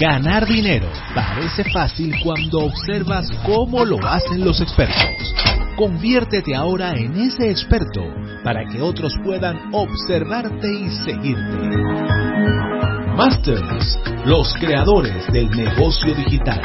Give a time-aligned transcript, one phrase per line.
[0.00, 5.34] Ganar dinero parece fácil cuando observas cómo lo hacen los expertos.
[5.76, 8.00] Conviértete ahora en ese experto
[8.42, 11.68] para que otros puedan observarte y seguirte.
[13.14, 16.62] Masters, los creadores del negocio digital.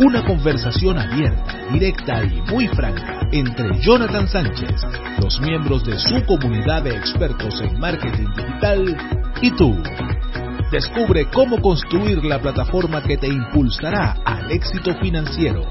[0.00, 4.82] Una conversación abierta, directa y muy franca entre Jonathan Sánchez,
[5.22, 8.96] los miembros de su comunidad de expertos en marketing digital
[9.40, 9.74] y tú.
[10.72, 15.70] Descubre cómo construir la plataforma que te impulsará al éxito financiero.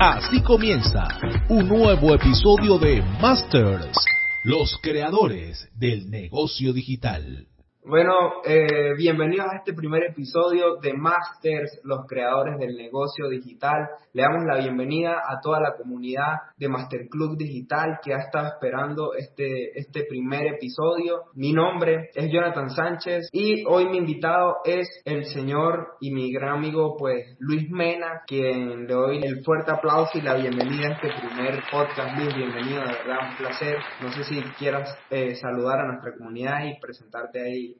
[0.00, 1.06] Así comienza
[1.48, 3.96] un nuevo episodio de Masters,
[4.42, 7.49] los creadores del negocio digital.
[7.82, 13.88] Bueno, eh, bienvenidos a este primer episodio de Masters, los creadores del negocio digital.
[14.12, 18.48] Le damos la bienvenida a toda la comunidad de Master Club Digital que ha estado
[18.48, 21.22] esperando este, este primer episodio.
[21.32, 26.58] Mi nombre es Jonathan Sánchez y hoy mi invitado es el señor y mi gran
[26.58, 31.08] amigo pues Luis Mena, quien le doy el fuerte aplauso y la bienvenida a este
[31.18, 32.14] primer podcast.
[32.18, 33.78] Luis, bienvenido, de verdad, un placer.
[34.02, 37.70] No sé si quieras eh, saludar a nuestra comunidad y presentarte ahí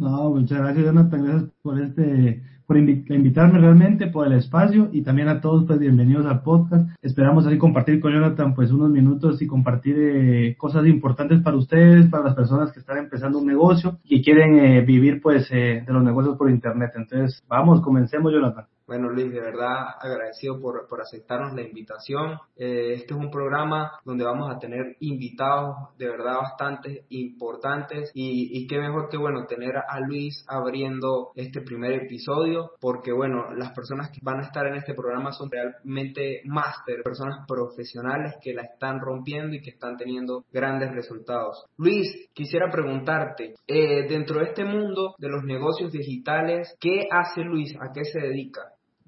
[0.00, 1.24] no, muchas gracias, Jonathan.
[1.24, 6.24] Gracias por este, por invitarme realmente, por el espacio y también a todos, pues bienvenidos
[6.24, 6.88] al podcast.
[7.02, 12.08] Esperamos así compartir con Jonathan, pues unos minutos y compartir eh, cosas importantes para ustedes,
[12.08, 15.92] para las personas que están empezando un negocio y quieren eh, vivir, pues, eh, de
[15.92, 16.92] los negocios por internet.
[16.94, 18.64] Entonces, vamos, comencemos, Jonathan.
[18.90, 22.40] Bueno, Luis, de verdad agradecido por, por aceptarnos la invitación.
[22.56, 28.50] Eh, este es un programa donde vamos a tener invitados de verdad bastante importantes y,
[28.50, 33.70] y qué mejor que, bueno, tener a Luis abriendo este primer episodio porque, bueno, las
[33.74, 38.62] personas que van a estar en este programa son realmente máster, personas profesionales que la
[38.62, 41.64] están rompiendo y que están teniendo grandes resultados.
[41.78, 47.72] Luis, quisiera preguntarte, eh, dentro de este mundo de los negocios digitales, ¿qué hace Luis?
[47.80, 48.62] ¿A qué se dedica?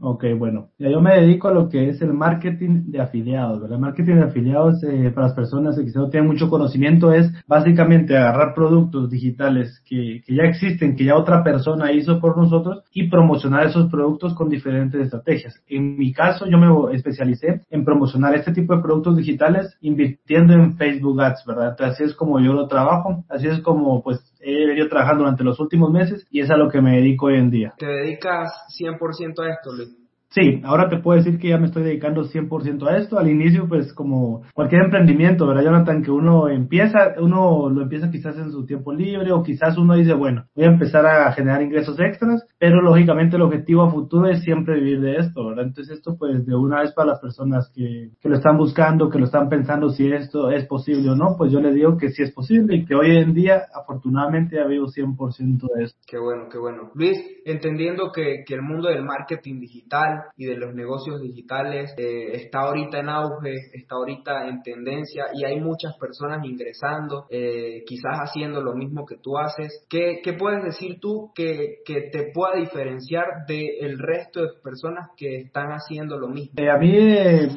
[0.04, 3.76] Ok, bueno, yo me dedico a lo que es el marketing de afiliados, ¿verdad?
[3.76, 8.16] El marketing de afiliados eh, para las personas que no tienen mucho conocimiento es básicamente
[8.16, 13.08] agarrar productos digitales que, que, ya existen, que ya otra persona hizo por nosotros y
[13.08, 15.62] promocionar esos productos con diferentes estrategias.
[15.68, 20.76] En mi caso, yo me especialicé en promocionar este tipo de productos digitales invirtiendo en
[20.76, 21.68] Facebook Ads, ¿verdad?
[21.70, 25.44] Entonces, así es como yo lo trabajo, así es como pues he venido trabajando durante
[25.44, 27.74] los últimos meses y es a lo que me dedico hoy en día.
[27.78, 28.50] ¿Te dedicas
[28.80, 30.01] 100% a esto, Luis?
[30.34, 33.18] Sí, ahora te puedo decir que ya me estoy dedicando 100% a esto.
[33.18, 36.02] Al inicio, pues como cualquier emprendimiento, ¿verdad, Jonathan?
[36.02, 40.14] Que uno empieza, uno lo empieza quizás en su tiempo libre o quizás uno dice,
[40.14, 44.42] bueno, voy a empezar a generar ingresos extras, pero lógicamente el objetivo a futuro es
[44.42, 45.66] siempre vivir de esto, ¿verdad?
[45.66, 49.18] Entonces esto pues de una vez para las personas que, que lo están buscando, que
[49.18, 52.22] lo están pensando si esto es posible o no, pues yo les digo que sí
[52.22, 55.98] es posible y que hoy en día afortunadamente ya vivo 100% de esto.
[56.06, 56.90] Qué bueno, qué bueno.
[56.94, 62.32] Luis, entendiendo que, que el mundo del marketing digital y de los negocios digitales eh,
[62.34, 68.18] está ahorita en auge, está ahorita en tendencia y hay muchas personas ingresando, eh, quizás
[68.18, 69.84] haciendo lo mismo que tú haces.
[69.88, 75.36] ¿Qué, qué puedes decir tú que, que te pueda diferenciar del resto de personas que
[75.36, 76.52] están haciendo lo mismo?
[76.56, 76.92] Eh, a mí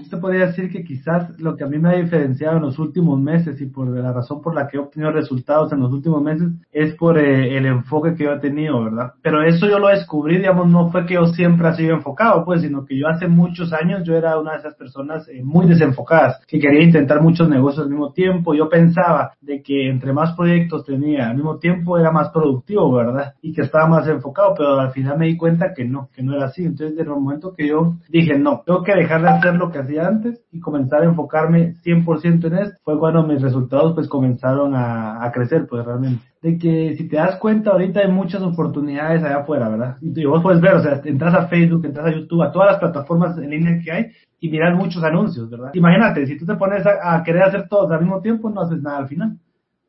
[0.10, 3.20] te podría decir que quizás lo que a mí me ha diferenciado en los últimos
[3.20, 6.50] meses y por la razón por la que he obtenido resultados en los últimos meses
[6.72, 9.14] es por el enfoque que yo he tenido, ¿verdad?
[9.22, 12.55] Pero eso yo lo descubrí, digamos, no fue que yo siempre he sido enfocado, pues,
[12.60, 16.42] sino que yo hace muchos años yo era una de esas personas eh, muy desenfocadas,
[16.48, 18.54] que quería intentar muchos negocios al mismo tiempo.
[18.54, 23.34] Yo pensaba de que entre más proyectos tenía al mismo tiempo era más productivo, ¿verdad?
[23.42, 26.36] Y que estaba más enfocado, pero al final me di cuenta que no, que no
[26.36, 26.64] era así.
[26.64, 29.80] Entonces, desde el momento que yo dije, no, tengo que dejar de hacer lo que
[29.80, 34.76] hacía antes y comenzar a enfocarme 100% en esto, fue cuando mis resultados pues comenzaron
[34.76, 39.24] a, a crecer, pues realmente de que si te das cuenta ahorita hay muchas oportunidades
[39.24, 39.98] allá afuera, ¿verdad?
[40.00, 42.80] Y vos puedes ver, o sea, entras a Facebook, entras a YouTube, a todas las
[42.80, 45.72] plataformas en línea que hay y miras muchos anuncios, ¿verdad?
[45.74, 49.00] Imagínate, si tú te pones a, querer hacer todo al mismo tiempo, no haces nada
[49.00, 49.40] al final.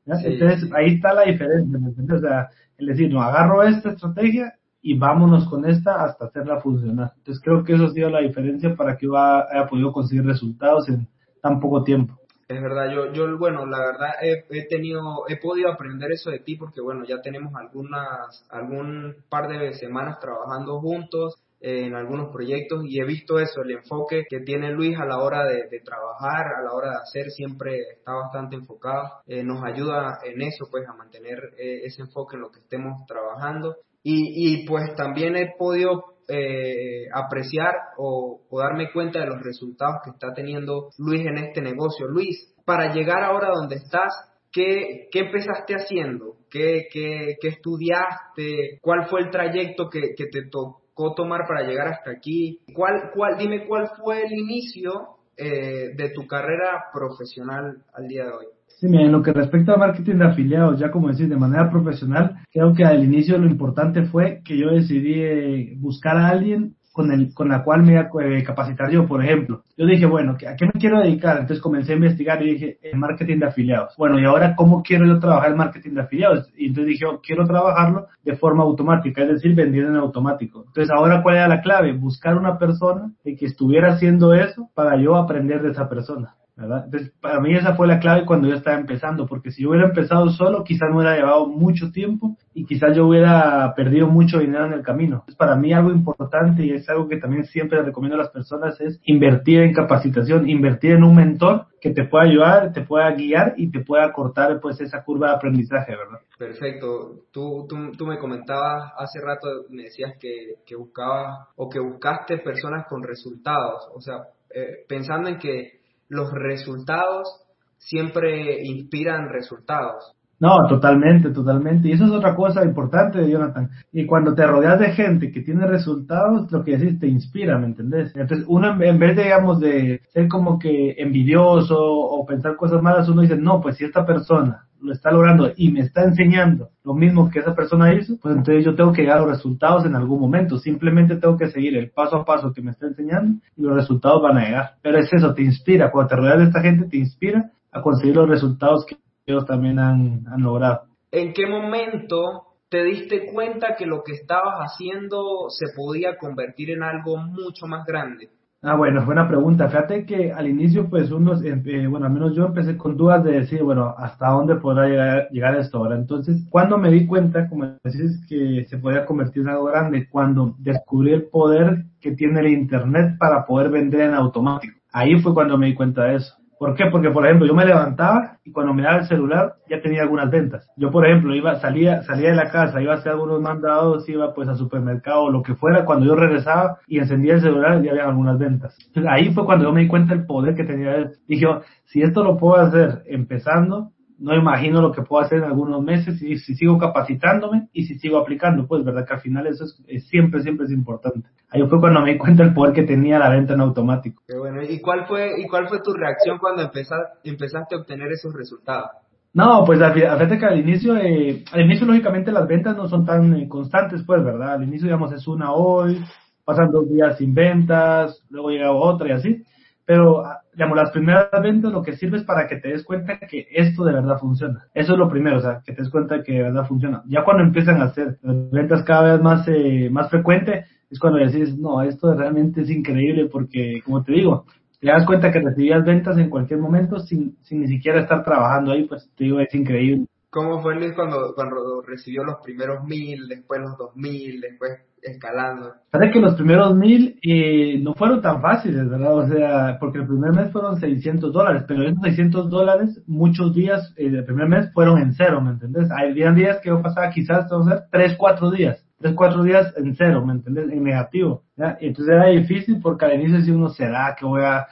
[0.07, 2.17] Entonces ahí está la diferencia, ¿me entiendes?
[2.17, 7.13] O sea, el decir, no, agarro esta estrategia y vámonos con esta hasta hacerla funcionar.
[7.19, 10.89] Entonces creo que eso ha sido la diferencia para que yo haya podido conseguir resultados
[10.89, 11.07] en
[11.43, 12.19] tan poco tiempo.
[12.49, 16.55] Es verdad, yo, yo bueno, la verdad he, tenido, he podido aprender eso de ti
[16.55, 23.01] porque bueno, ya tenemos algunas, algún par de semanas trabajando juntos en algunos proyectos y
[23.01, 26.73] he visto eso, el enfoque que tiene Luis a la hora de, trabajar, a la
[26.73, 31.53] hora de hacer, siempre está bastante enfocado, eh, nos ayuda en eso, pues a mantener
[31.59, 33.77] eh, ese enfoque en lo que estemos trabajando
[34.09, 40.11] y, y pues también he podido eh, apreciar o, darme cuenta de los resultados que
[40.11, 42.07] está teniendo Luis en este negocio.
[42.07, 44.15] Luis, para llegar ahora donde estás,
[44.53, 46.37] ¿qué, empezaste haciendo?
[46.49, 48.79] ¿Qué, qué, qué estudiaste?
[48.81, 52.61] ¿Cuál fue el trayecto que, que te, tocó tomar para llegar hasta aquí?
[52.73, 58.31] ¿Cuál, cuál, dime cuál fue el inicio eh, de tu carrera profesional al día de
[58.31, 58.47] hoy.
[58.79, 62.37] Sí, en lo que respecta a marketing de afiliados, ya como decir, de manera profesional,
[62.53, 67.11] creo que al inicio lo importante fue que yo decidí eh, buscar a alguien con,
[67.11, 69.63] el, con la cual me iba a eh, capacitar yo, por ejemplo.
[69.79, 71.39] Yo dije, bueno, ¿a qué me quiero dedicar?
[71.39, 73.95] Entonces comencé a investigar y dije, el marketing de afiliados.
[73.97, 76.51] Bueno, ¿y ahora cómo quiero yo trabajar el marketing de afiliados?
[76.55, 80.65] Y entonces dije, oh, quiero trabajarlo de forma automática, es decir, vendiendo en automático.
[80.67, 81.95] Entonces, ahora, ¿cuál era la clave?
[81.95, 86.35] Buscar una persona que estuviera haciendo eso para yo aprender de esa persona.
[86.59, 89.89] Entonces, para mí esa fue la clave cuando yo estaba empezando, porque si yo hubiera
[89.89, 94.65] empezado solo, quizás me hubiera llevado mucho tiempo y quizás yo hubiera perdido mucho dinero
[94.65, 95.17] en el camino.
[95.17, 98.81] Entonces, para mí algo importante y es algo que también siempre recomiendo a las personas
[98.81, 103.53] es invertir en capacitación, invertir en un mentor que te pueda ayudar, te pueda guiar
[103.59, 106.21] y te pueda cortar pues esa curva de aprendizaje, ¿verdad?
[106.39, 107.25] Perfecto.
[107.31, 112.39] Tú, tú, tú me comentabas hace rato, me decías que, que buscabas o que buscaste
[112.39, 114.23] personas con resultados, o sea,
[114.55, 117.47] eh, pensando en que los resultados
[117.79, 120.17] siempre inspiran resultados.
[120.39, 121.89] No, totalmente, totalmente.
[121.89, 123.71] Y eso es otra cosa importante, Jonathan.
[123.91, 127.67] Y cuando te rodeas de gente que tiene resultados, lo que decís te inspira, ¿me
[127.67, 128.15] entendés?
[128.15, 133.09] Entonces, uno en vez, de, digamos, de ser como que envidioso o pensar cosas malas,
[133.09, 136.95] uno dice, no, pues si esta persona lo está logrando y me está enseñando lo
[136.95, 139.97] mismo que esa persona hizo, pues entonces yo tengo que llegar a los resultados en
[139.97, 140.59] algún momento.
[140.59, 144.23] Simplemente tengo que seguir el paso a paso que me está enseñando y los resultados
[144.23, 144.71] van a llegar.
[144.83, 145.91] Pero es eso, te inspira.
[145.91, 148.97] Cuando te rodeas de esta gente, te inspira a conseguir los resultados que
[149.27, 150.83] ellos también han, han logrado.
[151.11, 156.83] ¿En qué momento te diste cuenta que lo que estabas haciendo se podía convertir en
[156.83, 158.31] algo mucho más grande?
[158.63, 159.69] Ah, bueno, buena pregunta.
[159.69, 163.33] Fíjate que al inicio, pues uno, eh, bueno, al menos yo empecé con dudas de
[163.41, 165.97] decir, bueno, ¿hasta dónde podrá llegar, llegar esto ahora?
[165.97, 170.57] Entonces, cuando me di cuenta, como decís, que se podía convertir en algo grande, cuando
[170.59, 174.77] descubrí el poder que tiene el Internet para poder vender en automático.
[174.93, 176.35] Ahí fue cuando me di cuenta de eso.
[176.59, 176.87] ¿Por qué?
[176.91, 180.31] Porque, por ejemplo, yo me levantaba y cuando me daba el celular ya tenía algunas
[180.31, 180.71] ventas.
[180.77, 184.33] Yo, por ejemplo, iba, salía, salía de la casa, iba a hacer algunos mandados, iba
[184.33, 185.85] pues a supermercado lo que fuera.
[185.85, 188.77] Cuando yo regresaba y encendía el celular ya había algunas ventas.
[189.09, 191.11] Ahí fue cuando yo me di cuenta del poder que tenía.
[191.29, 191.47] Dije,
[191.85, 196.21] si esto lo puedo hacer empezando, no imagino lo que puedo hacer en algunos meses
[196.23, 200.07] y si sigo capacitándome y si sigo aplicando, pues verdad que al final eso es,
[200.09, 201.29] siempre, siempre es importante.
[201.51, 204.23] Ahí fue cuando me di cuenta el poder que tenía la venta en automático.
[204.27, 208.11] Qué bueno, ¿y cuál fue, y cuál fue tu reacción cuando empezaste, empezaste a obtener
[208.13, 208.91] esos resultados?
[209.33, 213.35] No, pues fíjate que al inicio, eh, al inicio lógicamente las ventas no son tan
[213.37, 214.55] eh, constantes, pues, ¿verdad?
[214.55, 216.03] Al inicio, digamos, es una hoy,
[216.45, 219.45] pasan dos días sin ventas, luego llega otra y así
[219.87, 220.25] pero
[220.57, 223.85] digamos, las primeras ventas lo que sirve es para que te des cuenta que esto
[223.85, 224.65] de verdad funciona.
[224.73, 227.03] Eso es lo primero, o sea, que te des cuenta que de verdad funciona.
[227.07, 231.59] Ya cuando empiezan a hacer ventas cada vez más, eh, más frecuente, es cuando decís,
[231.59, 234.47] no, esto realmente es increíble porque, como te digo,
[234.81, 238.73] te das cuenta que recibías ventas en cualquier momento sin, sin ni siquiera estar trabajando
[238.73, 240.07] ahí, pues te digo, es increíble.
[240.31, 244.73] ¿Cómo fue Luis cuando, cuando recibió los primeros mil, después los dos mil, después
[245.03, 245.75] escalando?
[245.91, 249.15] Parece que los primeros mil eh, no fueron tan fáciles, ¿verdad?
[249.15, 253.93] O sea, porque el primer mes fueron 600 dólares, pero esos 600 dólares, muchos días
[253.97, 255.89] eh, primer mes fueron en cero, ¿me entendés?
[255.91, 260.25] Hay días que yo pasaba quizás, a 3, 4 días tres, cuatro días en cero,
[260.25, 260.71] ¿me entiendes?
[260.71, 261.43] En negativo.
[261.57, 261.77] ¿ya?
[261.81, 264.67] Entonces era difícil porque al inicio si uno, ¿será que voy a,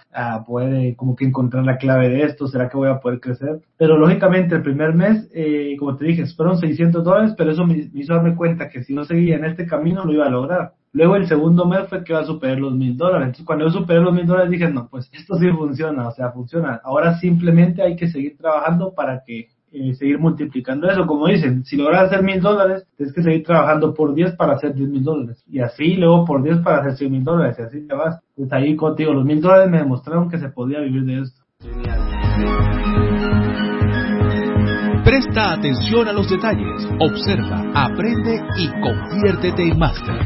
[0.47, 2.47] poder eh, como que encontrar la clave de esto?
[2.47, 3.61] ¿Será que voy a poder crecer?
[3.76, 7.90] Pero lógicamente el primer mes, eh, como te dije, fueron 600 dólares, pero eso me,
[7.95, 10.73] hizo darme cuenta que si no seguía en este camino lo iba a lograr.
[10.93, 13.26] Luego el segundo mes fue que iba a superar los mil dólares.
[13.26, 16.31] Entonces cuando yo superé los mil dólares dije, no, pues esto sí funciona, o sea,
[16.31, 16.81] funciona.
[16.85, 21.04] Ahora simplemente hay que seguir trabajando para que eh, seguir multiplicando eso.
[21.04, 24.73] Como dicen, si logras hacer mil dólares, tienes que seguir trabajando por 10 para hacer
[24.73, 25.43] 10 mil dólares.
[25.49, 27.57] Y así, luego por 10 para hacer 100 mil dólares.
[27.59, 28.21] Y así te vas.
[28.37, 31.43] Pues ahí contigo, los mil dólares me demostraron que se podía vivir de esto.
[35.04, 40.16] Presta atención a los detalles, observa, aprende y conviértete en máster.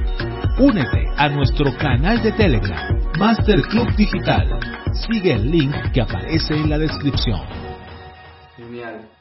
[0.58, 4.58] Únete a nuestro canal de Telegram, Master Club Digital.
[4.92, 7.67] Sigue el link que aparece en la descripción.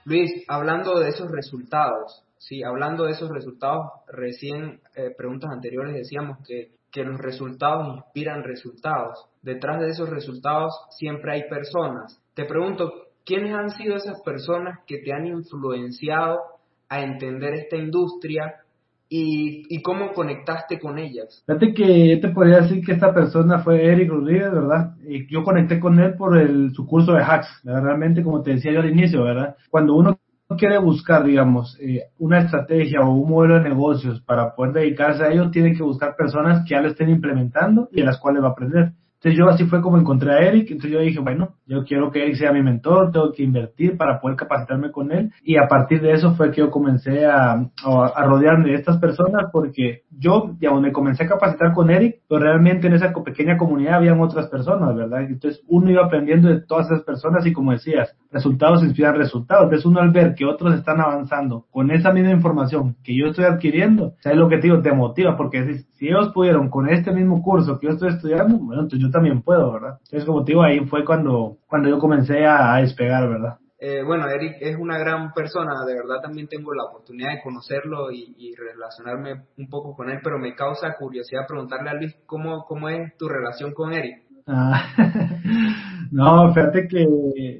[0.07, 6.37] Luis, hablando de esos resultados, sí, hablando de esos resultados, recién eh, preguntas anteriores decíamos
[6.47, 9.27] que, que los resultados inspiran resultados.
[9.41, 12.23] Detrás de esos resultados siempre hay personas.
[12.35, 12.89] Te pregunto,
[13.25, 16.39] ¿quiénes han sido esas personas que te han influenciado
[16.87, 18.61] a entender esta industria
[19.09, 21.43] y, cómo conectaste con ellas.
[21.45, 24.95] Fíjate que te podría decir que esta persona fue Eric Rodríguez, ¿verdad?
[25.07, 28.73] Y yo conecté con él por el, su curso de hacks, realmente como te decía
[28.73, 29.55] yo al inicio, ¿verdad?
[29.69, 30.19] Cuando uno
[30.57, 35.31] quiere buscar, digamos, eh, una estrategia o un modelo de negocios para poder dedicarse a
[35.31, 38.47] ello, tiene que buscar personas que ya lo estén implementando y en las cuales va
[38.47, 38.93] a aprender.
[39.17, 42.21] Entonces yo así fue como encontré a Eric, entonces yo dije, bueno, yo quiero que
[42.21, 46.01] Eric sea mi mentor, tengo que invertir para poder capacitarme con él y a partir
[46.01, 50.81] de eso fue que yo comencé a, a, rodearme de estas personas porque yo, digamos,
[50.81, 54.95] me comencé a capacitar con Eric, pero realmente en esa pequeña comunidad habían otras personas,
[54.95, 55.21] ¿verdad?
[55.21, 59.63] Entonces uno iba aprendiendo de todas esas personas y como decías, resultados inspiran resultados.
[59.63, 63.45] Entonces uno al ver que otros están avanzando con esa misma información que yo estoy
[63.45, 64.81] adquiriendo, ¿sabes lo que te digo?
[64.81, 68.57] Te motiva porque si, si ellos pudieron con este mismo curso que yo estoy estudiando,
[68.57, 69.97] bueno, entonces yo también puedo, ¿verdad?
[70.05, 73.57] Entonces como te digo, ahí fue cuando, cuando yo comencé a, despegar, ¿verdad?
[73.79, 78.11] Eh, bueno, Eric es una gran persona, de verdad también tengo la oportunidad de conocerlo
[78.11, 82.65] y, y, relacionarme un poco con él, pero me causa curiosidad preguntarle a Luis cómo,
[82.65, 84.26] cómo es tu relación con Eric.
[84.47, 84.81] Ah,
[86.11, 87.05] no, fíjate que,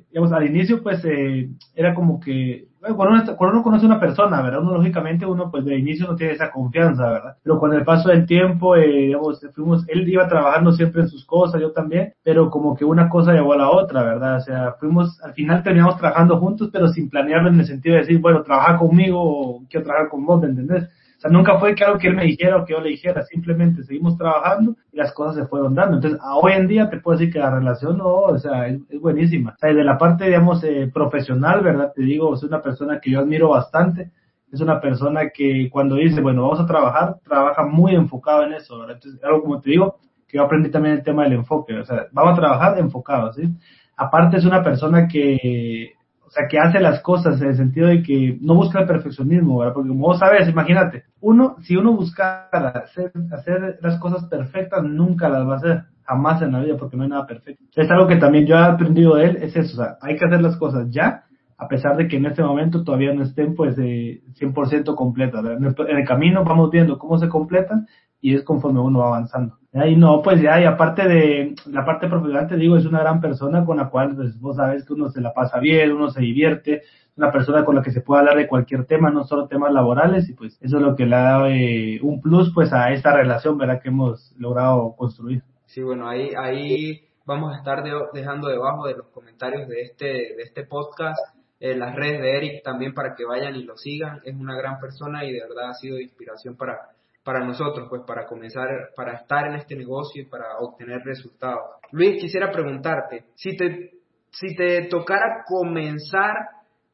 [0.10, 4.00] digamos, al inicio pues eh, era como que, cuando uno, cuando uno conoce a una
[4.00, 4.62] persona, ¿verdad?
[4.62, 7.38] Uno lógicamente, uno pues de inicio no tiene esa confianza, ¿verdad?
[7.44, 11.26] Pero con el paso del tiempo, eh, digamos, fuimos, él iba trabajando siempre en sus
[11.26, 14.38] cosas, yo también, pero como que una cosa llevó a la otra, ¿verdad?
[14.38, 18.02] O sea, fuimos, al final terminamos trabajando juntos, pero sin planearlo en el sentido de
[18.02, 20.88] decir, bueno, trabaja conmigo o quiero trabajar con vos, ¿me entendés?
[21.18, 23.84] O sea, nunca fue algo que él me dijera o que yo le dijera, simplemente
[23.84, 25.96] seguimos trabajando y las cosas se fueron dando.
[25.96, 29.56] Entonces, hoy en día te puedo decir que la relación, no, o sea, es, buenísima.
[29.56, 31.92] O sea, de la parte, digamos, eh, profesional, ¿verdad?
[31.96, 34.12] Te digo, es una persona que yo admiro bastante.
[34.52, 38.80] Es una persona que cuando dice, bueno, vamos a trabajar, trabaja muy enfocado en eso,
[38.80, 38.98] ¿verdad?
[38.98, 39.98] Entonces, algo como te digo,
[40.28, 43.50] que yo aprendí también el tema del enfoque, o sea, vamos a trabajar enfocado, ¿sí?
[43.96, 45.94] Aparte es una persona que
[46.28, 49.60] o sea, que hace las cosas en el sentido de que no busca el perfeccionismo,
[49.60, 49.74] ¿verdad?
[49.74, 55.30] Porque como vos sabes, imagínate, uno, si uno buscara hacer, hacer las cosas perfectas, nunca
[55.30, 57.64] las va a hacer, jamás en la vida, porque no hay nada perfecto.
[57.76, 60.26] Es algo que también yo he aprendido de él, es eso, o sea, hay que
[60.26, 61.24] hacer las cosas ya,
[61.58, 65.44] a pesar de que en este momento todavía no estén pues eh, 100% completas.
[65.44, 67.88] En en el camino vamos viendo cómo se completan
[68.22, 69.58] y es conforme uno va avanzando.
[69.86, 73.22] Y no, pues ya, y aparte de la parte profesional, te digo, es una gran
[73.22, 76.22] persona con la cual, pues vos sabes que uno se la pasa bien, uno se
[76.22, 76.82] divierte,
[77.16, 80.30] una persona con la que se puede hablar de cualquier tema, no solo temas laborales,
[80.30, 83.58] y pues eso es lo que le da eh, un plus, pues a esta relación,
[83.58, 85.44] ¿verdad?, que hemos logrado construir.
[85.66, 87.84] Sí, bueno, ahí, ahí vamos a estar
[88.14, 91.20] dejando debajo de los comentarios de este, de este podcast
[91.60, 94.22] eh, las redes de Eric también para que vayan y lo sigan.
[94.24, 96.92] Es una gran persona y de verdad ha sido de inspiración para,
[97.28, 101.60] para nosotros, pues para comenzar, para estar en este negocio y para obtener resultados.
[101.92, 103.92] Luis, quisiera preguntarte, si te,
[104.32, 106.36] si te tocara comenzar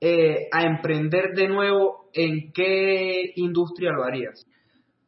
[0.01, 4.43] eh, a emprender de nuevo, ¿en qué industria lo harías?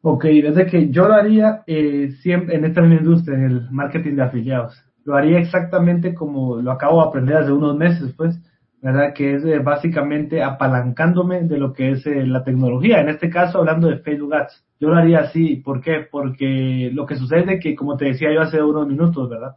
[0.04, 4.18] Ok, desde que yo lo haría eh, siempre en esta misma industria, en el marketing
[4.18, 4.80] de afiliados.
[5.06, 8.40] Lo haría exactamente como lo acabo de aprender hace unos meses, pues
[8.82, 9.14] ¿verdad?
[9.14, 13.60] Que es eh, básicamente apalancándome de lo que es eh, la tecnología, en este caso
[13.60, 14.64] hablando de Facebook Ads.
[14.80, 16.06] Yo lo haría así, ¿por qué?
[16.10, 19.56] Porque lo que sucede es que, como te decía yo hace unos minutos, ¿verdad?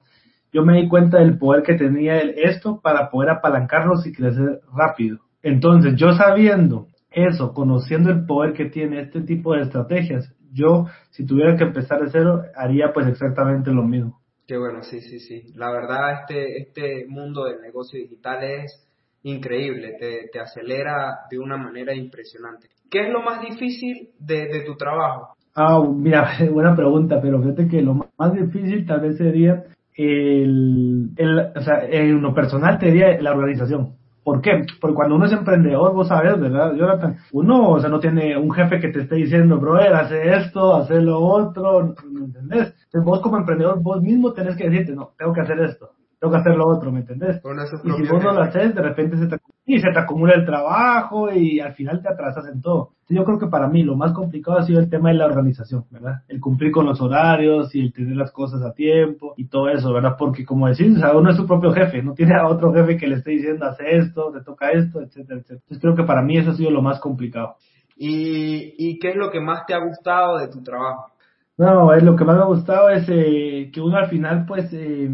[0.52, 5.18] Yo me di cuenta del poder que tenía esto para poder apalancarlos y crecer rápido.
[5.42, 11.26] Entonces, yo sabiendo eso, conociendo el poder que tiene este tipo de estrategias, yo, si
[11.26, 14.20] tuviera que empezar de cero, haría pues exactamente lo mismo.
[14.46, 15.52] Qué bueno, sí, sí, sí.
[15.54, 18.87] La verdad, este, este mundo del negocio digital es
[19.22, 22.68] increíble, te, te, acelera de una manera impresionante.
[22.90, 25.34] ¿Qué es lo más difícil de, tu trabajo?
[25.54, 31.38] Ah, mira, buena pregunta, pero fíjate que lo más difícil tal vez sería el, el
[31.54, 33.96] o sea, en lo personal te diría la organización.
[34.22, 34.62] ¿Por qué?
[34.78, 37.16] Porque cuando uno es emprendedor, vos sabes, ¿verdad, Jonathan?
[37.32, 41.00] Uno, o sea, no tiene un jefe que te esté diciendo, brother, hace esto, hace
[41.00, 42.74] lo otro, ¿me entendés?
[42.84, 46.32] Entonces vos como emprendedor, vos mismo tenés que decirte, no, tengo que hacer esto tengo
[46.32, 47.40] que hacer lo otro, ¿me entendés?
[47.84, 50.44] Y si vos no lo haces, de repente se te, y se te acumula el
[50.44, 52.90] trabajo y al final te atrasas en todo.
[53.08, 55.84] Yo creo que para mí lo más complicado ha sido el tema de la organización,
[55.90, 56.22] ¿verdad?
[56.28, 59.92] El cumplir con los horarios y el tener las cosas a tiempo y todo eso,
[59.92, 60.16] ¿verdad?
[60.18, 62.96] Porque como decís, o sea, uno es su propio jefe, no tiene a otro jefe
[62.96, 65.60] que le esté diciendo, hace esto, te toca esto, etcétera, etcétera.
[65.62, 67.54] Entonces creo que para mí eso ha sido lo más complicado.
[67.96, 71.12] ¿Y, y qué es lo que más te ha gustado de tu trabajo?
[71.58, 74.72] No, es lo que más me ha gustado es eh, que uno al final, pues,
[74.72, 75.10] eh,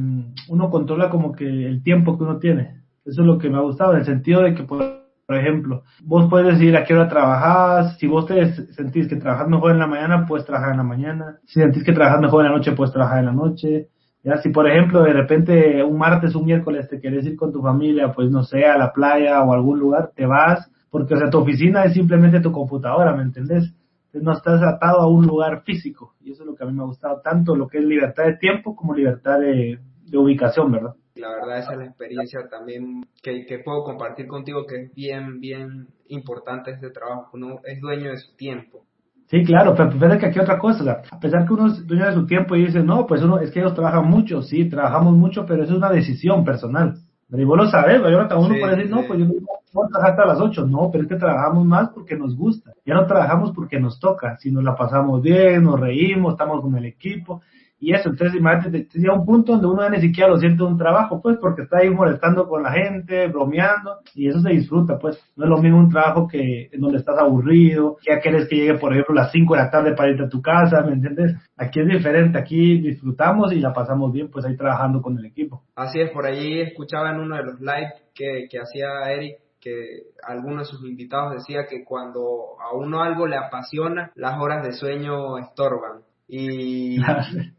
[0.48, 2.82] uno controla como que el tiempo que uno tiene.
[3.06, 4.82] Eso es lo que me ha gustado, en el sentido de que, por,
[5.30, 7.96] ejemplo, vos puedes decidir a qué hora trabajas.
[7.98, 11.38] Si vos te sentís que trabajas mejor en la mañana, puedes trabajar en la mañana.
[11.46, 13.88] Si sentís que trabajas mejor en la noche, puedes trabajar en la noche.
[14.22, 17.62] Ya, si por ejemplo de repente un martes, un miércoles te quieres ir con tu
[17.62, 21.18] familia, pues no sé, a la playa o a algún lugar, te vas, porque o
[21.18, 23.74] sea, tu oficina es simplemente tu computadora, ¿me entendés?
[24.20, 26.14] No estás atado a un lugar físico.
[26.20, 28.24] Y eso es lo que a mí me ha gustado tanto, lo que es libertad
[28.24, 29.78] de tiempo como libertad de,
[30.16, 30.94] ubicación, ¿verdad?
[31.16, 35.40] La verdad esa es la experiencia también que, que puedo compartir contigo que es bien,
[35.40, 37.30] bien importante este trabajo.
[37.34, 38.84] Uno es dueño de su tiempo.
[39.26, 42.12] Sí, claro, pero fíjate que aquí otra cosa, a pesar que uno es dueño de
[42.12, 45.46] su tiempo y dice, no, pues uno, es que ellos trabajan mucho, sí, trabajamos mucho,
[45.46, 46.94] pero eso es una decisión personal.
[47.30, 49.32] Pero y vos lo sabes, ahora uno puede decir, no, pues yo no
[49.72, 52.94] puedo trabajar hasta las 8, no, pero es que trabajamos más porque nos gusta, ya
[52.94, 56.84] no trabajamos porque nos toca, si nos la pasamos bien, nos reímos, estamos con el
[56.84, 57.42] equipo,
[57.84, 61.20] y eso, entonces imagínate, llega un punto donde uno ni siquiera lo siente un trabajo,
[61.20, 65.44] pues, porque está ahí molestando con la gente, bromeando, y eso se disfruta, pues, no
[65.44, 68.78] es lo mismo un trabajo que en donde estás aburrido, que ya quieres que llegue,
[68.78, 71.34] por ejemplo, a las 5 de la tarde para irte a tu casa, ¿me entiendes?
[71.58, 75.62] Aquí es diferente, aquí disfrutamos y la pasamos bien, pues, ahí trabajando con el equipo.
[75.76, 80.02] Así es, por ahí escuchaba en uno de los lives que, que hacía Eric que
[80.22, 84.72] algunos de sus invitados decía que cuando a uno algo le apasiona, las horas de
[84.72, 86.02] sueño estorban.
[86.26, 86.96] Y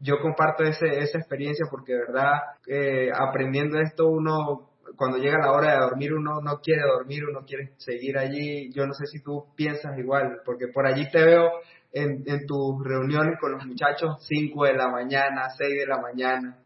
[0.01, 2.33] yo comparto ese, esa experiencia porque, de verdad,
[2.67, 7.45] eh, aprendiendo esto, uno, cuando llega la hora de dormir, uno no quiere dormir, uno
[7.45, 8.71] quiere seguir allí.
[8.73, 11.51] Yo no sé si tú piensas igual, porque por allí te veo
[11.93, 16.57] en, en tus reuniones con los muchachos 5 de la mañana, 6 de la mañana.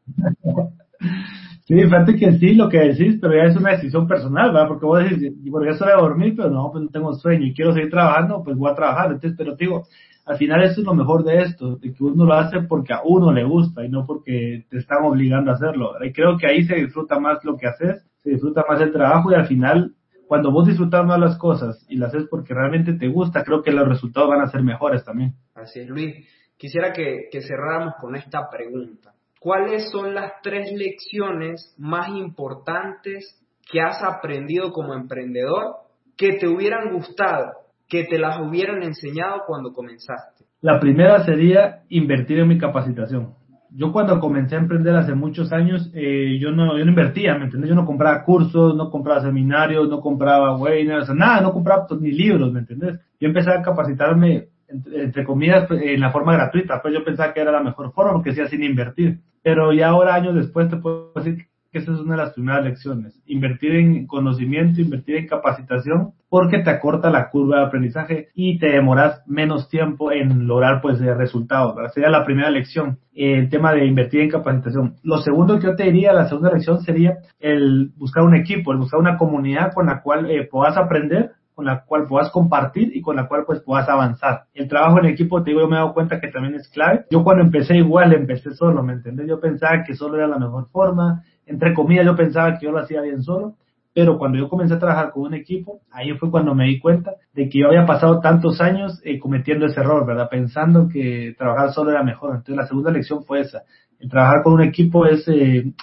[1.70, 4.68] Sí, fíjate que sí, lo que decís, pero ya es una decisión personal, ¿verdad?
[4.68, 7.54] Porque vos decís, porque es hora de dormir, pero no, pues no tengo sueño y
[7.54, 9.12] quiero seguir trabajando, pues voy a trabajar.
[9.12, 9.86] Entonces, pero digo,
[10.30, 13.02] al final eso es lo mejor de esto, de que uno lo hace porque a
[13.04, 15.94] uno le gusta y no porque te están obligando a hacerlo.
[16.06, 19.32] Y creo que ahí se disfruta más lo que haces, se disfruta más el trabajo
[19.32, 19.96] y al final,
[20.28, 23.72] cuando vos disfrutas más las cosas y las haces porque realmente te gusta, creo que
[23.72, 25.34] los resultados van a ser mejores también.
[25.56, 26.28] Así es, Luis.
[26.58, 29.14] Quisiera que, que cerráramos con esta pregunta.
[29.40, 33.36] ¿Cuáles son las tres lecciones más importantes
[33.72, 35.78] que has aprendido como emprendedor
[36.16, 40.46] que te hubieran gustado que te las hubieran enseñado cuando comenzaste?
[40.62, 43.34] La primera sería invertir en mi capacitación.
[43.72, 47.46] Yo cuando comencé a emprender hace muchos años, eh, yo, no, yo no invertía, ¿me
[47.46, 47.70] entiendes?
[47.70, 52.12] Yo no compraba cursos, no compraba seminarios, no compraba webinars, nada, no compraba pues, ni
[52.12, 53.00] libros, ¿me entiendes?
[53.20, 57.42] Yo empecé a capacitarme, entre, comillas, pues, en la forma gratuita, pues yo pensaba que
[57.42, 59.20] era la mejor forma porque hacía sin invertir.
[59.44, 62.64] Pero ya ahora, años después, te puedo decir que esa es una de las primeras
[62.64, 63.22] lecciones.
[63.26, 68.68] Invertir en conocimiento, invertir en capacitación, porque te acorta la curva de aprendizaje y te
[68.68, 71.76] demoras menos tiempo en lograr pues resultados.
[71.94, 74.96] Sería la primera lección, el tema de invertir en capacitación.
[75.04, 78.80] Lo segundo que yo te diría, la segunda lección sería el buscar un equipo, el
[78.80, 83.02] buscar una comunidad con la cual eh, puedas aprender con la cual puedas compartir y
[83.02, 84.44] con la cual pues puedas avanzar.
[84.54, 87.04] El trabajo en equipo, te digo, yo me he dado cuenta que también es clave.
[87.12, 89.28] Yo cuando empecé igual, empecé solo, ¿me entiendes?
[89.28, 92.80] Yo pensaba que solo era la mejor forma, entre comillas, yo pensaba que yo lo
[92.80, 93.56] hacía bien solo,
[93.94, 97.16] pero cuando yo comencé a trabajar con un equipo, ahí fue cuando me di cuenta
[97.34, 100.30] de que yo había pasado tantos años eh, cometiendo ese error, ¿verdad?
[100.30, 102.36] Pensando que trabajar solo era mejor.
[102.36, 103.64] Entonces la segunda lección fue esa.
[104.00, 105.74] El trabajar con un equipo es, eh,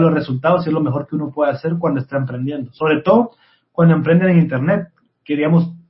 [0.00, 2.72] los resultados y es lo mejor que uno puede hacer cuando está emprendiendo.
[2.72, 3.32] Sobre todo
[3.72, 4.88] cuando emprenden en Internet,
[5.22, 5.36] que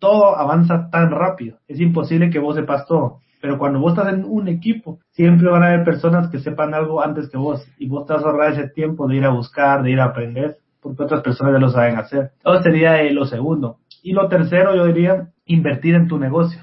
[0.01, 1.59] todo avanza tan rápido.
[1.69, 3.21] Es imposible que vos sepas todo.
[3.41, 7.03] Pero cuando vos estás en un equipo, siempre van a haber personas que sepan algo
[7.03, 9.83] antes que vos y vos te vas a ahorrar ese tiempo de ir a buscar,
[9.83, 12.33] de ir a aprender, porque otras personas ya lo saben hacer.
[12.45, 13.79] Eso sería eh, lo segundo.
[14.03, 16.61] Y lo tercero, yo diría, invertir en tu negocio.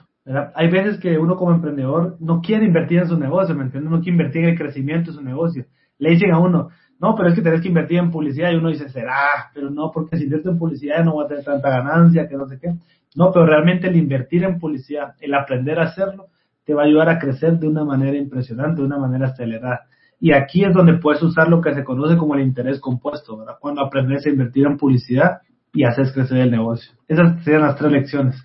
[0.56, 3.90] Hay veces que uno como emprendedor no quiere invertir en su negocio, ¿me entiendes?
[3.90, 5.66] No quiere invertir en el crecimiento de su negocio.
[6.00, 8.70] Le dicen a uno, no, pero es que tenés que invertir en publicidad y uno
[8.70, 12.28] dice, será, pero no, porque si invierto en publicidad no va a tener tanta ganancia,
[12.28, 12.74] que no sé qué.
[13.16, 16.28] No, pero realmente el invertir en publicidad, el aprender a hacerlo,
[16.68, 19.86] te va a ayudar a crecer de una manera impresionante, de una manera acelerada.
[20.20, 23.56] Y aquí es donde puedes usar lo que se conoce como el interés compuesto, ¿verdad?
[23.62, 25.40] Cuando aprendes a invertir en publicidad
[25.72, 26.92] y haces crecer el negocio.
[27.08, 28.36] Esas serían las tres lecciones.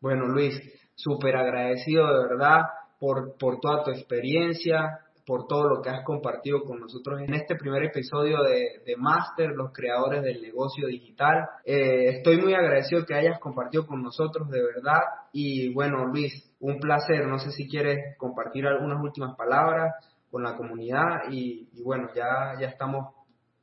[0.00, 0.62] Bueno, Luis,
[0.94, 2.66] súper agradecido de verdad
[3.00, 7.56] por, por toda tu experiencia, por todo lo que has compartido con nosotros en este
[7.56, 11.48] primer episodio de, de Master, los creadores del negocio digital.
[11.64, 15.00] Eh, estoy muy agradecido que hayas compartido con nosotros, de verdad.
[15.32, 17.26] Y bueno, Luis, un placer.
[17.26, 19.94] No sé si quieres compartir algunas últimas palabras
[20.30, 23.12] con la comunidad y, bueno, ya, ya estamos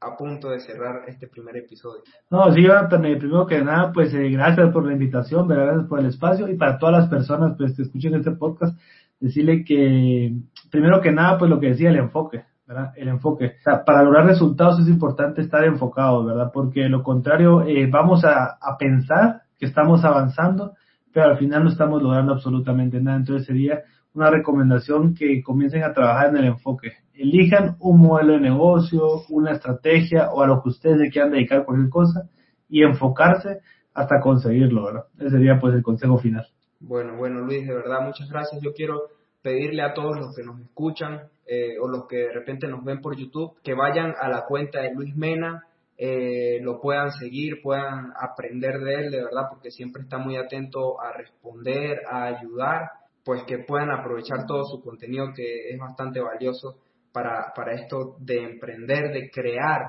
[0.02, 2.04] a punto de cerrar este primer episodio.
[2.30, 6.50] No, sí, primero que nada, pues eh, gracias por la invitación, gracias por el espacio
[6.50, 8.78] y para todas las personas pues, que escuchen este podcast,
[9.22, 10.34] decirle que
[10.74, 12.94] primero que nada, pues lo que decía, el enfoque, ¿verdad?
[12.96, 13.58] El enfoque.
[13.60, 16.50] O sea, para lograr resultados es importante estar enfocado, ¿verdad?
[16.52, 20.74] Porque lo contrario, eh, vamos a, a, pensar que estamos avanzando,
[21.14, 23.18] pero al final no estamos logrando absolutamente nada.
[23.18, 23.84] Entonces sería
[24.16, 26.94] una recomendación que comiencen a trabajar en el enfoque.
[27.14, 31.66] Elijan un modelo de negocio, una estrategia o a lo que ustedes se quieran dedicar
[31.66, 32.32] cualquier cosa
[32.68, 33.60] y enfocarse
[33.94, 35.04] hasta conseguirlo, ¿verdad?
[35.20, 36.48] Ese sería pues el consejo final.
[36.80, 38.60] Bueno, bueno, Luis, de verdad, muchas gracias.
[38.60, 39.04] Yo quiero
[39.44, 43.02] pedirle a todos los que nos escuchan eh, o los que de repente nos ven
[43.02, 48.14] por YouTube que vayan a la cuenta de Luis Mena, eh, lo puedan seguir, puedan
[48.20, 52.90] aprender de él, de verdad, porque siempre está muy atento a responder, a ayudar,
[53.24, 56.78] pues que puedan aprovechar todo su contenido que es bastante valioso
[57.12, 59.82] para, para esto de emprender, de crear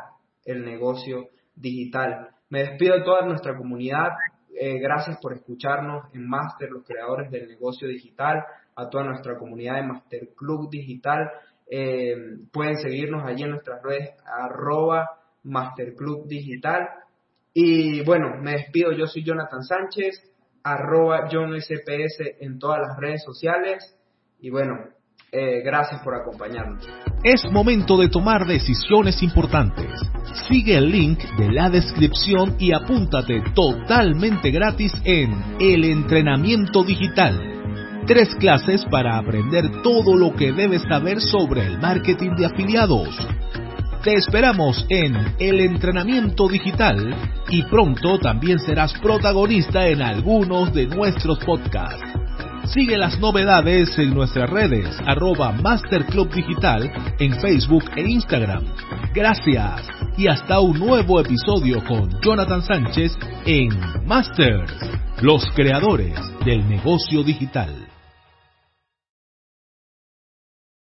[0.45, 2.29] el negocio digital.
[2.51, 4.11] Me despido de toda nuestra comunidad.
[4.57, 8.45] Eh, gracias por escucharnos en Master, los creadores del negocio digital,
[8.77, 11.31] a toda nuestra comunidad de Master Club Digital.
[11.71, 12.15] Eh,
[12.53, 15.09] pueden seguirnos allí en nuestras redes arroba
[15.43, 15.95] Master
[16.27, 16.89] Digital.
[17.53, 18.93] Y bueno, me despido.
[18.93, 20.33] Yo soy Jonathan Sánchez,
[20.63, 23.97] arroba John SPS en todas las redes sociales.
[24.41, 24.75] Y bueno,
[25.31, 26.87] eh, gracias por acompañarnos.
[27.23, 29.91] Es momento de tomar decisiones importantes.
[30.49, 37.54] Sigue el link de la descripción y apúntate totalmente gratis en El Entrenamiento Digital.
[38.07, 43.09] Tres clases para aprender todo lo que debes saber sobre el marketing de afiliados.
[44.03, 47.17] Te esperamos en El Entrenamiento Digital
[47.49, 52.05] y pronto también serás protagonista en algunos de nuestros podcasts.
[52.67, 58.65] Sigue las novedades en nuestras redes, arroba Master Club Digital en Facebook e Instagram.
[59.15, 59.89] Gracias
[60.19, 63.71] y hasta un nuevo episodio con Jonathan Sánchez en
[64.05, 64.75] Masters,
[65.23, 66.15] los creadores
[66.45, 67.94] del negocio digital.